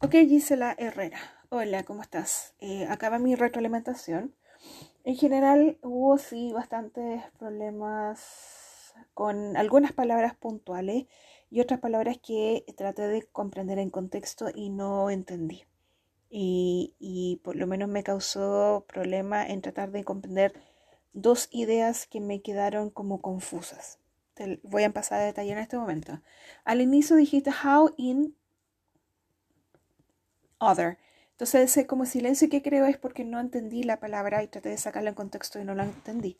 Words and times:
Ok, 0.00 0.12
Gisela 0.28 0.74
Herrera. 0.76 1.18
Hola, 1.50 1.84
¿cómo 1.84 2.02
estás? 2.02 2.54
Eh, 2.58 2.86
acaba 2.90 3.18
mi 3.18 3.36
retroalimentación. 3.36 4.34
En 5.04 5.16
general 5.16 5.78
hubo 5.82 6.18
sí 6.18 6.52
bastantes 6.52 7.22
problemas 7.38 8.92
con 9.14 9.56
algunas 9.56 9.92
palabras 9.92 10.34
puntuales 10.34 11.06
y 11.48 11.60
otras 11.60 11.80
palabras 11.80 12.18
que 12.18 12.64
traté 12.76 13.08
de 13.08 13.22
comprender 13.22 13.78
en 13.78 13.90
contexto 13.90 14.48
y 14.54 14.68
no 14.68 15.10
entendí. 15.10 15.64
Y, 16.28 17.40
por 17.44 17.54
lo 17.54 17.66
menos 17.68 17.88
me 17.88 18.02
causó 18.02 18.84
problema 18.88 19.46
en 19.46 19.62
tratar 19.62 19.92
de 19.92 20.02
comprender 20.02 20.52
dos 21.12 21.48
ideas 21.52 22.06
que 22.06 22.20
me 22.20 22.42
quedaron 22.42 22.90
como 22.90 23.22
confusas. 23.22 24.00
Voy 24.64 24.82
a 24.82 24.92
pasar 24.92 25.20
a 25.20 25.24
detallar 25.24 25.58
en 25.58 25.62
este 25.62 25.78
momento. 25.78 26.20
Al 26.64 26.80
inicio 26.80 27.14
dijiste 27.14 27.50
how 27.50 27.94
in 27.96 28.34
other. 30.64 30.98
Entonces 31.32 31.70
ese 31.70 31.86
como 31.86 32.06
silencio 32.06 32.48
que 32.48 32.62
creo 32.62 32.86
es 32.86 32.96
porque 32.96 33.24
no 33.24 33.40
entendí 33.40 33.82
la 33.82 33.98
palabra 33.98 34.42
y 34.42 34.48
traté 34.48 34.68
de 34.68 34.78
sacarla 34.78 35.10
en 35.10 35.16
contexto 35.16 35.58
y 35.58 35.64
no 35.64 35.74
la 35.74 35.84
entendí. 35.84 36.38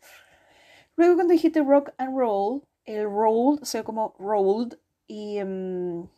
Luego 0.96 1.16
cuando 1.16 1.32
dijiste 1.32 1.62
rock 1.62 1.90
and 1.98 2.16
roll, 2.16 2.62
el 2.84 3.04
roll, 3.04 3.58
o 3.60 3.64
sea, 3.64 3.82
como 3.82 4.14
rolled 4.18 4.78
y 5.06 5.42
um, 5.42 6.08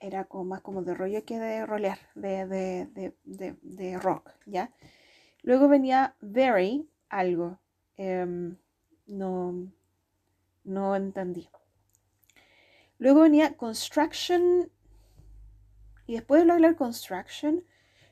era 0.00 0.24
como 0.24 0.44
más 0.44 0.62
como 0.62 0.82
de 0.82 0.94
rollo 0.94 1.24
que 1.24 1.38
de 1.38 1.66
rolear, 1.66 1.98
de, 2.14 2.46
de, 2.46 3.14
de, 3.24 3.56
de, 3.62 3.98
rock, 3.98 4.30
¿ya? 4.46 4.72
Luego 5.42 5.68
venía 5.68 6.14
very, 6.20 6.88
algo. 7.08 7.58
Um, 7.96 8.56
no, 9.06 9.70
no 10.64 10.96
entendí. 10.96 11.48
Luego 12.98 13.20
venía 13.20 13.56
construction 13.56 14.70
y 16.08 16.14
después 16.14 16.44
de 16.44 16.50
hablar 16.50 16.74
construction, 16.74 17.64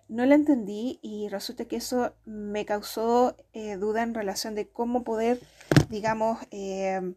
no 0.09 0.27
la 0.27 0.35
entendí 0.35 1.01
y 1.03 1.29
resulta 1.29 1.65
que 1.65 1.77
eso 1.77 2.15
me 2.27 2.66
causó 2.66 3.37
eh, 3.55 3.77
duda 3.77 4.03
en 4.03 4.13
relación 4.13 4.55
de 4.55 4.69
cómo 4.69 5.03
poder, 5.03 5.41
digamos, 5.88 6.38
eh, 6.51 7.15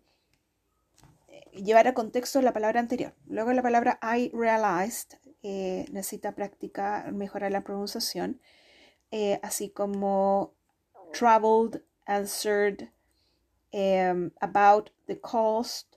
llevar 1.52 1.90
a 1.90 1.94
contexto 1.94 2.42
la 2.42 2.54
palabra 2.54 2.80
anterior. 2.80 3.14
Luego 3.28 3.52
la 3.52 3.62
palabra 3.62 4.00
I 4.02 4.32
realized 4.34 5.20
eh, 5.44 5.86
necesita 5.92 6.34
practicar, 6.34 7.12
mejorar 7.12 7.52
la 7.52 7.62
pronunciación, 7.62 8.40
así 9.42 9.70
como 9.72 10.54
traveled, 11.12 11.84
answered, 12.06 12.90
about 14.40 14.92
the 15.08 15.20
cost. 15.20 15.96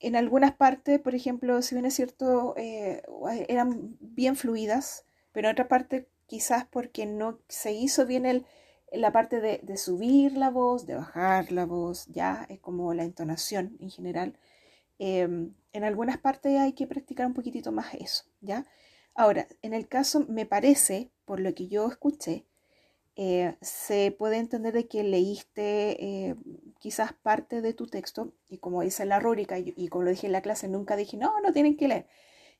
En 0.00 0.16
algunas 0.16 0.54
partes, 0.54 1.00
por 1.00 1.14
ejemplo, 1.14 1.62
si 1.62 1.74
bien 1.74 1.86
es 1.86 1.94
cierto, 1.94 2.54
eh, 2.56 3.02
eran 3.48 3.96
bien 4.00 4.36
fluidas, 4.36 5.04
pero 5.32 5.48
en 5.48 5.52
otra 5.52 5.68
parte 5.68 6.08
quizás 6.26 6.66
porque 6.66 7.06
no 7.06 7.40
se 7.48 7.72
hizo 7.72 8.06
bien 8.06 8.26
el, 8.26 8.44
la 8.92 9.12
parte 9.12 9.40
de, 9.40 9.76
subir 9.76 10.36
la 10.36 10.50
voz, 10.50 10.86
de 10.86 10.96
bajar 10.96 11.52
la 11.52 11.66
voz, 11.66 12.06
ya 12.06 12.46
es 12.48 12.60
como 12.60 12.92
la 12.94 13.04
entonación 13.04 13.76
en 13.80 13.90
general. 13.90 14.38
Eh, 14.98 15.28
en 15.72 15.84
algunas 15.84 16.18
partes 16.18 16.58
hay 16.58 16.72
que 16.72 16.86
practicar 16.86 17.26
un 17.26 17.34
poquitito 17.34 17.72
más 17.72 17.94
eso, 17.94 18.24
¿ya? 18.40 18.66
Ahora, 19.14 19.46
en 19.62 19.72
el 19.72 19.88
caso, 19.88 20.26
me 20.28 20.46
parece, 20.46 21.10
por 21.24 21.40
lo 21.40 21.54
que 21.54 21.68
yo 21.68 21.88
escuché, 21.88 22.46
eh, 23.18 23.56
se 23.62 24.10
puede 24.12 24.36
entender 24.36 24.74
de 24.74 24.88
que 24.88 25.02
leíste 25.02 26.04
eh, 26.04 26.36
quizás 26.78 27.14
parte 27.14 27.62
de 27.62 27.72
tu 27.72 27.86
texto 27.86 28.34
y 28.46 28.58
como 28.58 28.82
dice 28.82 29.06
la 29.06 29.20
rúbrica 29.20 29.58
y, 29.58 29.88
como 29.88 30.04
lo 30.04 30.10
dije 30.10 30.26
en 30.26 30.34
la 30.34 30.42
clase, 30.42 30.68
nunca 30.68 30.96
dije, 30.96 31.16
no, 31.16 31.40
no 31.40 31.52
tienen 31.52 31.78
que 31.78 31.88
leer. 31.88 32.08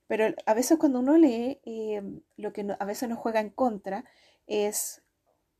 Pero 0.06 0.34
a 0.46 0.54
veces 0.54 0.78
cuando 0.78 1.00
uno 1.00 1.18
lee, 1.18 1.60
eh, 1.64 2.02
lo 2.36 2.52
que 2.54 2.66
a 2.78 2.84
veces 2.86 3.08
nos 3.08 3.18
juega 3.18 3.40
en 3.40 3.50
contra 3.50 4.04
es 4.46 5.02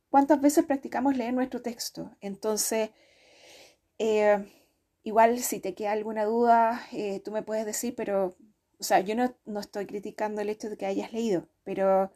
cuántas 0.09 0.41
veces 0.41 0.65
practicamos 0.65 1.15
leer 1.15 1.33
nuestro 1.33 1.61
texto. 1.61 2.11
Entonces, 2.21 2.91
igual 5.03 5.39
si 5.39 5.59
te 5.59 5.75
queda 5.75 5.91
alguna 5.91 6.25
duda, 6.25 6.81
tú 7.23 7.31
me 7.31 7.43
puedes 7.43 7.65
decir, 7.65 7.93
pero, 7.95 8.35
o 8.79 8.83
sea, 8.83 8.99
yo 9.01 9.15
no, 9.15 9.35
no 9.45 9.59
estoy 9.59 9.85
criticando 9.85 10.41
el 10.41 10.49
hecho 10.49 10.69
de 10.69 10.77
que 10.77 10.85
hayas 10.85 11.13
leído, 11.13 11.47
pero 11.63 12.11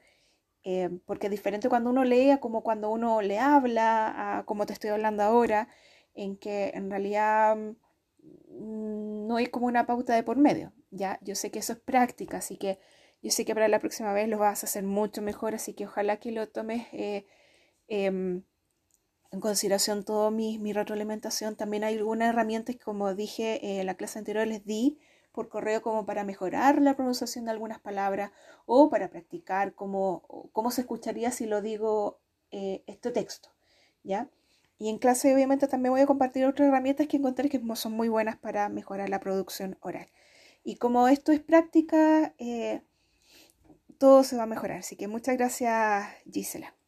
eh, 0.63 0.89
porque 1.05 1.27
es 1.27 1.31
diferente 1.31 1.69
cuando 1.69 1.89
uno 1.89 2.03
lee 2.03 2.37
como 2.39 2.63
cuando 2.63 2.89
uno 2.91 3.21
le 3.21 3.39
habla, 3.39 4.37
a 4.39 4.45
como 4.45 4.65
te 4.65 4.73
estoy 4.73 4.91
hablando 4.91 5.23
ahora, 5.23 5.67
en 6.13 6.37
que 6.37 6.71
en 6.73 6.89
realidad 6.91 7.55
mm, 7.55 9.27
no 9.27 9.37
hay 9.37 9.47
como 9.47 9.67
una 9.67 9.85
pauta 9.85 10.15
de 10.15 10.23
por 10.23 10.37
medio. 10.37 10.73
Ya, 10.91 11.19
yo 11.21 11.35
sé 11.35 11.51
que 11.51 11.59
eso 11.59 11.73
es 11.73 11.79
práctica, 11.79 12.37
así 12.37 12.57
que 12.57 12.79
yo 13.21 13.31
sé 13.31 13.45
que 13.45 13.53
para 13.53 13.67
la 13.67 13.79
próxima 13.79 14.13
vez 14.13 14.27
lo 14.27 14.37
vas 14.37 14.63
a 14.63 14.67
hacer 14.67 14.83
mucho 14.83 15.21
mejor, 15.21 15.55
así 15.55 15.73
que 15.73 15.85
ojalá 15.85 16.17
que 16.19 16.31
lo 16.31 16.49
tomes 16.49 16.87
eh, 16.93 17.25
em, 17.87 18.43
en 19.31 19.39
consideración 19.39 20.03
todo 20.05 20.31
mi, 20.31 20.59
mi 20.59 20.73
retroalimentación. 20.73 21.55
También 21.55 21.83
hay 21.83 21.97
algunas 21.97 22.29
herramientas 22.29 22.75
como 22.83 23.15
dije 23.15 23.65
eh, 23.65 23.81
en 23.81 23.87
la 23.87 23.95
clase 23.95 24.19
anterior, 24.19 24.47
les 24.47 24.65
di 24.65 24.99
por 25.31 25.49
correo 25.49 25.81
como 25.81 26.05
para 26.05 26.23
mejorar 26.23 26.81
la 26.81 26.95
pronunciación 26.95 27.45
de 27.45 27.51
algunas 27.51 27.79
palabras 27.79 28.31
o 28.65 28.89
para 28.89 29.09
practicar 29.09 29.73
cómo, 29.73 30.49
cómo 30.51 30.71
se 30.71 30.81
escucharía 30.81 31.31
si 31.31 31.45
lo 31.45 31.61
digo 31.61 32.19
eh, 32.51 32.83
este 32.87 33.11
texto, 33.11 33.49
¿ya? 34.03 34.29
Y 34.77 34.89
en 34.89 34.97
clase 34.97 35.33
obviamente 35.33 35.67
también 35.67 35.91
voy 35.91 36.01
a 36.01 36.07
compartir 36.07 36.45
otras 36.45 36.67
herramientas 36.67 37.07
que 37.07 37.17
encontré 37.17 37.49
que 37.49 37.61
son 37.75 37.93
muy 37.93 38.09
buenas 38.09 38.37
para 38.37 38.67
mejorar 38.67 39.09
la 39.09 39.19
producción 39.19 39.77
oral. 39.81 40.09
Y 40.63 40.77
como 40.77 41.07
esto 41.07 41.31
es 41.31 41.39
práctica, 41.39 42.33
eh, 42.39 42.81
todo 43.99 44.23
se 44.23 44.37
va 44.37 44.43
a 44.43 44.47
mejorar. 44.47 44.79
Así 44.79 44.95
que 44.95 45.07
muchas 45.07 45.37
gracias 45.37 46.07
Gisela. 46.31 46.80